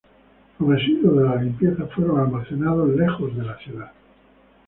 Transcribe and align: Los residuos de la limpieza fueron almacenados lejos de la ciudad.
Los 0.57 0.67
residuos 0.67 1.15
de 1.15 1.23
la 1.25 1.35
limpieza 1.43 1.85
fueron 1.93 2.19
almacenados 2.19 2.89
lejos 2.89 3.37
de 3.37 3.43
la 3.43 3.55
ciudad. 3.59 3.91